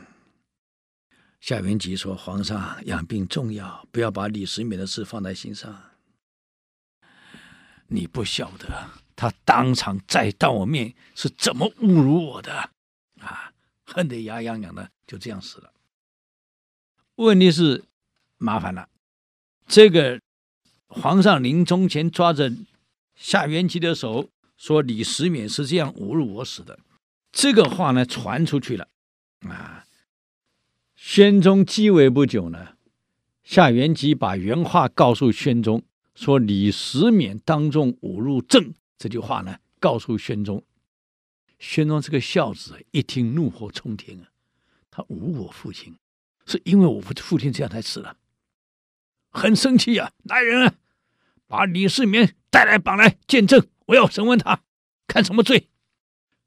[1.41, 5.83] 夏元吉说：“皇上养病重要，不要把李世民的事放在心上。
[7.89, 12.71] 你不晓得。”他当场再当我面是怎么侮辱我的
[13.19, 13.53] 啊！
[13.85, 15.73] 恨得牙痒痒的，就这样死了。
[17.17, 17.85] 问题是
[18.37, 18.89] 麻烦了，
[19.67, 20.21] 这个
[20.87, 22.53] 皇上临终前抓着
[23.17, 26.79] 夏元吉的手，说李世民是这样侮辱我死的。
[27.33, 28.89] 这个话呢传出去了
[29.49, 29.87] 啊！
[30.97, 32.75] 宣宗继位不久呢，
[33.45, 38.75] 夏元吉把原话告诉宣宗，说李世民当众侮辱朕。
[38.99, 40.65] 这句话呢，告诉宣宗，
[41.61, 44.27] 宣宗这个孝子一听怒火冲天啊！
[44.91, 45.95] 他侮辱我父亲，
[46.47, 48.17] 是因为我父亲这样才死了，
[49.31, 50.11] 很生气啊！
[50.25, 50.75] 来人啊，
[51.47, 54.63] 把李世民带来绑来见朕，我要审问他，
[55.07, 55.69] 看什么罪。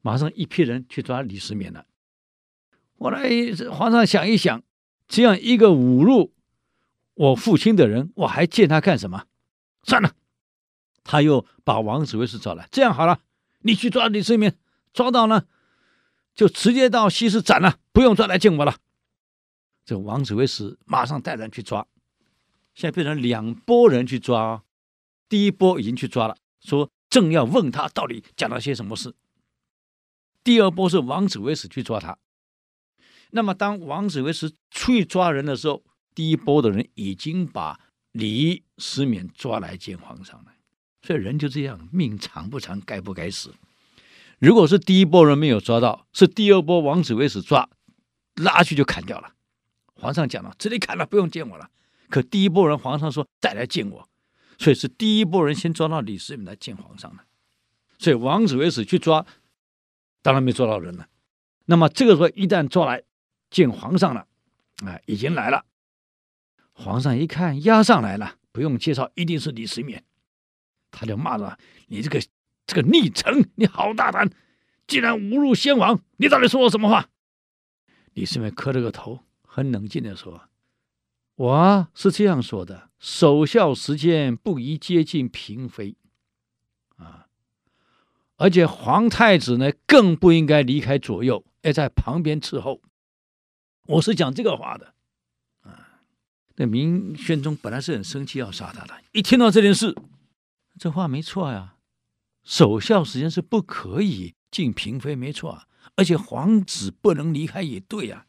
[0.02, 1.86] 马上一批人去抓李世民了。
[3.00, 3.30] 后来
[3.72, 4.64] 皇上想一想，
[5.08, 6.34] 这样一个侮辱
[7.16, 9.26] 我父亲的人，我还见他干什么？
[9.84, 10.16] 算了。
[11.04, 13.22] 他又把王子维使找来，这样好了，
[13.62, 14.54] 你去抓李世民，
[14.94, 15.46] 抓到呢，
[16.36, 18.78] 就直接到西市斩了，不用抓来见我了。
[19.84, 21.88] 这王子维使马上带人去抓，
[22.76, 24.64] 现在变成两拨人去抓，
[25.28, 29.14] 第一波已经去抓了，说正要问他到底讲了些什么事。
[30.44, 32.18] 第二波是王子维使去抓他，
[33.32, 35.84] 那么当王子维使去抓人的时候，
[36.16, 37.80] 第一波的人已经把
[38.12, 40.54] 李世民抓来见皇上了。
[41.04, 43.54] 所以人就这样，命长不长，该不该死？
[44.40, 47.70] 如果是第一波人没有抓到，是第二波王子维使抓，
[48.36, 49.34] 拉去就砍掉了。
[49.94, 51.70] 皇上讲了，这里砍了，不用见我了。
[52.10, 54.10] 可第一波人，皇上说再来见我，
[54.62, 57.24] 所以是第一波人先抓到李世民来见皇上的。
[57.98, 59.26] 所以王子维使去抓，
[60.22, 61.08] 当然没抓到人了。
[61.66, 63.02] 那么这个时候一旦抓来
[63.50, 64.28] 见皇上了，
[64.86, 65.66] 啊，已经来了。
[66.74, 70.00] 皇上一看押上来了，不用介绍，一定是李世民。
[70.92, 71.58] 他就骂着
[71.88, 72.22] ：“你这个
[72.68, 74.30] 这个逆臣，你好大胆！
[74.86, 76.00] 竟然侮辱先王！
[76.18, 77.10] 你到底说了什么话？”
[78.14, 80.50] 李世民磕了个头，很冷静的说
[81.42, 85.96] ：“我是这样说的，守孝时间不宜接近嫔妃
[86.98, 87.26] 啊，
[88.38, 92.80] 而且皇太子呢，更不应该离开左右，要在旁边伺候。
[93.88, 94.94] 我是讲这个话的
[95.64, 95.98] 啊。”
[96.58, 99.96] 那明宣宗本来是很生气要杀他的，一听到这件事。
[100.78, 101.78] 这话没错呀，
[102.44, 105.66] 守孝时间是不可以进嫔妃没错啊，
[105.96, 108.28] 而且皇子不能离开也对呀、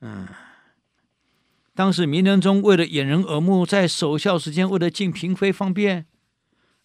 [0.00, 0.28] 嗯，
[1.80, 6.04] 当时明仁宗为了掩人耳目，在守孝时间为了敬嫔妃方便，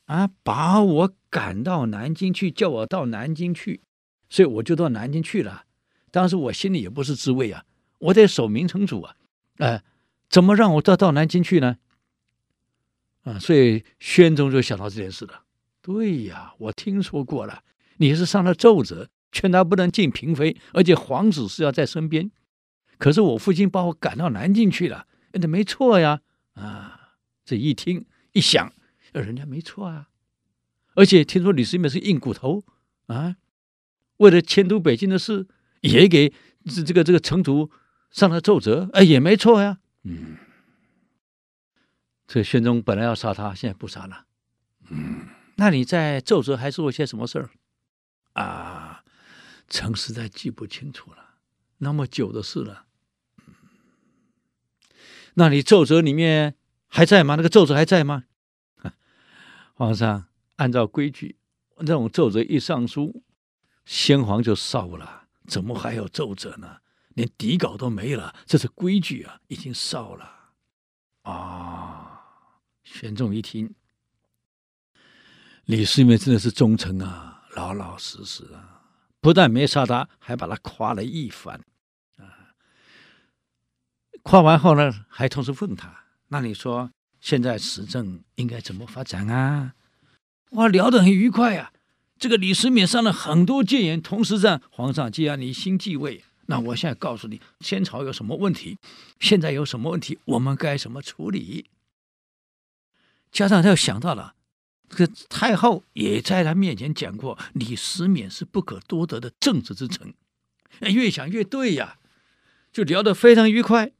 [0.06, 3.82] 啊，把我赶到南京去，叫我到南京去，
[4.30, 5.66] 所以我就到南京去了。
[6.12, 7.66] 当时我心里也不是滋味啊，
[8.00, 9.18] 我得守明成祖啊，
[9.58, 9.84] 哎、
[10.30, 11.76] 怎么让我到到南京去呢？
[13.24, 15.42] 啊，所以宣宗就想到这件事了。
[15.82, 17.64] 对呀，我听说过了，
[17.98, 22.32] 你是上了奏折，劝他不能敬嫔妃，而且皇子是要在身边。
[22.98, 26.22] 可是我父亲把我赶到南京去了，那没错呀。
[26.54, 28.74] 啊，这一听一想，
[29.12, 30.10] 人家没错啊。
[30.96, 32.64] 而且听说李世民是硬骨头
[33.08, 33.36] 啊，
[34.18, 35.48] 为了迁都北京的事，
[35.82, 36.34] 也给
[36.64, 37.70] 这这个这个成祖
[38.12, 39.80] 上了奏折，哎，也没错呀。
[40.04, 40.38] 嗯。
[42.28, 44.26] 这宣宗本来要杀他，现在不杀了。
[44.90, 45.28] 嗯，
[45.58, 47.50] 那你在奏折还做了些什么事儿？
[48.34, 49.04] 啊，
[49.68, 51.36] 臣实在记不清楚了，
[51.78, 52.85] 那么久的事了。
[55.36, 56.56] 那你奏折里面
[56.88, 57.36] 还在吗？
[57.36, 58.26] 那个奏折还在吗？
[59.76, 60.26] 皇上，
[60.56, 61.38] 按照规矩，
[61.80, 63.24] 那种奏折一上书，
[63.86, 66.78] 先皇就烧了，怎么还有奏折呢？
[67.10, 70.52] 连底稿都没了，这是规矩啊，已经烧了。
[71.22, 72.02] 啊。
[72.84, 73.74] 玄宗一听，
[75.66, 78.84] 李世民真的是忠臣啊，老老实实啊，
[79.20, 81.60] 不但没杀他，还把他夸了一番。
[84.26, 86.90] 夸完后呢，还同时问他：“那你说
[87.22, 89.76] 现在时政应该怎么发展啊？”
[90.58, 91.72] 哇，聊得很愉快啊。
[92.18, 98.80] 这个李世民上了很多谏言，同时在皇上，既然你新继位，那我现在告诉你，先朝有什么问题，
[99.20, 101.68] 现在有什么问题，我们该怎么处理？
[103.32, 104.34] 加上他又想到了，
[104.90, 110.16] 这个太后也在他面前讲过，李世民是不可多得的政治之臣。
[110.80, 112.00] 越想越对呀，
[112.74, 113.92] 就聊得非常愉快。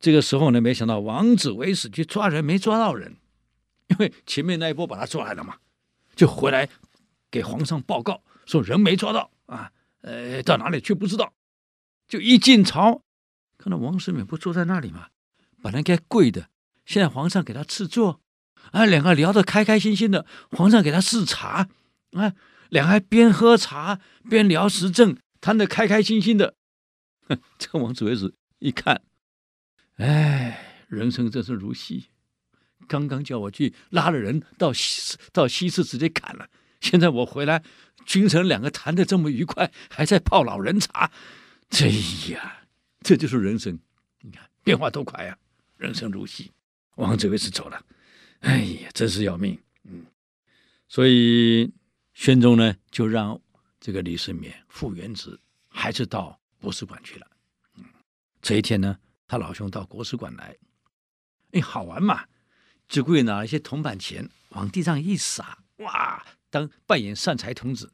[0.00, 3.16] 这个时候呢，没想到王子为死去抓人，没抓到人，
[3.88, 5.56] 因为前面那一波把他抓来了嘛，
[6.16, 6.68] 就回来
[7.30, 9.70] 给皇上报告说人没抓到啊，
[10.00, 11.32] 呃，到哪里去不知道。
[12.08, 13.02] 就一进朝，
[13.58, 15.08] 看到王世民不坐在那里嘛，
[15.62, 16.48] 本来该跪的，
[16.84, 18.20] 现在皇上给他赐座。
[18.72, 21.68] 啊，两个聊得开开心心的，皇上给他赐茶，
[22.12, 22.34] 啊，
[22.68, 26.54] 两个还边喝茶边聊时政，谈得开开心心的。
[27.26, 29.00] 哼， 这个王子维子一看，
[30.00, 32.06] 哎，人生真是如戏。
[32.88, 36.48] 刚刚叫我去拉了人到西到西市直接砍了，
[36.80, 37.62] 现在我回来，
[38.06, 41.12] 君臣两个谈的这么愉快，还在泡老人茶。
[41.68, 41.86] 这
[42.32, 42.64] 呀，
[43.02, 43.78] 这就是人生，
[44.22, 45.36] 你看变化多快呀，
[45.76, 46.50] 人生如戏，
[46.96, 47.84] 王子维是走了。
[48.40, 49.56] 哎呀，真是要命！
[49.84, 50.06] 嗯，
[50.88, 51.70] 所以
[52.14, 53.38] 宣宗呢，就让
[53.78, 55.38] 这个李世民复原职，
[55.68, 57.26] 还是到博士馆去了。
[57.76, 57.84] 嗯，
[58.40, 58.98] 这一天呢，
[59.30, 60.56] 他老兄到国史馆来，
[61.52, 62.26] 哎，好玩嘛！
[62.88, 67.92] 只顾拿一些铜板钱往地上一撒，哇，当扮演善财童子，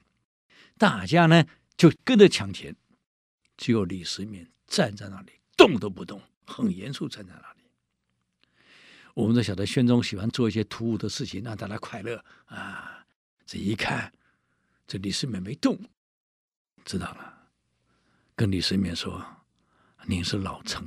[0.78, 1.44] 大家呢
[1.76, 2.74] 就跟着抢钱，
[3.58, 7.70] 只有李世民站在那里动都不动，很严肃站在那里。
[9.12, 13.04] 我们都晓得，宣宗喜欢做一些突兀的事情，让大家快乐啊！
[13.44, 14.10] 这一看，
[14.86, 15.78] 这李世民没动，
[16.82, 17.50] 知道了，
[18.34, 19.22] 跟李世民说
[20.08, 20.82] ：“您是老臣，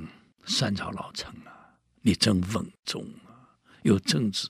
[0.50, 4.48] 三朝老臣啊，你真稳重啊，又正直。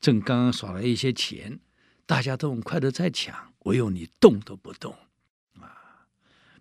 [0.00, 1.58] 朕刚刚耍了一些钱，
[2.06, 4.96] 大家都很快的在抢，唯有你动都不动
[5.60, 6.06] 啊！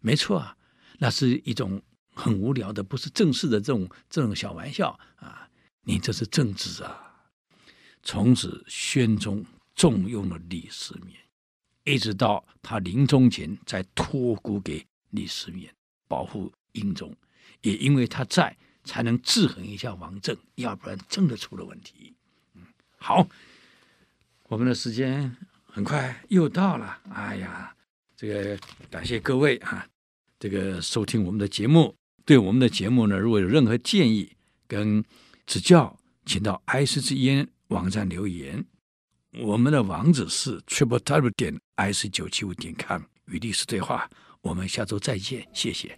[0.01, 0.57] 没错啊，
[0.97, 1.79] 那是一种
[2.15, 5.47] 很无聊的，不是正式的这种这种小玩笑啊。”
[5.85, 7.29] 你这是正直啊！
[8.01, 11.15] 从此，宣宗重用了李世民，
[11.83, 15.69] 一直到他临终前才托孤给李世民
[16.07, 17.15] 保护英宗。
[17.61, 22.13] 也因为他在，才能制衡一下王政，要不然真的出了问题。
[22.55, 22.61] 嗯，
[22.97, 23.27] 好，
[24.49, 25.35] 我们的时间
[25.65, 26.99] 很快又到了。
[27.13, 27.75] 哎呀，
[28.15, 28.57] 这个
[28.89, 29.87] 感谢各位啊，
[30.39, 31.95] 这个收听我们的节目。
[32.25, 34.31] 对我们的节目呢，如果有任何建议
[34.67, 35.03] 跟
[35.45, 38.63] 指教，请到 ICGN 网站留言。
[39.39, 44.09] 我们的网址是 triple w 点 ic 九七五点 com 与历史对话。
[44.41, 45.97] 我们下周再见，谢谢。